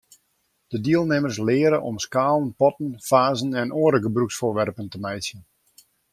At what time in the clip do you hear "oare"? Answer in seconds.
3.81-3.99